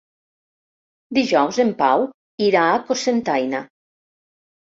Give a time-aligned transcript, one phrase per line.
[1.17, 2.07] Dijous en Pau
[2.47, 3.63] irà a Cocentaina.